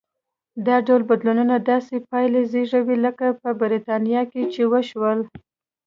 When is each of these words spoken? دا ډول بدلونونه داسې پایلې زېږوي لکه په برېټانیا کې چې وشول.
دا 0.65 0.75
ډول 0.87 1.01
بدلونونه 1.09 1.55
داسې 1.71 1.95
پایلې 2.09 2.41
زېږوي 2.51 2.97
لکه 3.05 3.25
په 3.41 3.49
برېټانیا 3.61 4.21
کې 4.31 4.41
چې 4.53 4.61
وشول. 4.71 5.19